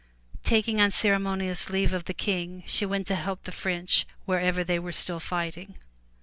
[0.41, 4.91] Taking unceremonious leave of the King, she went to help the French wherever they were
[4.93, 5.77] still fighting.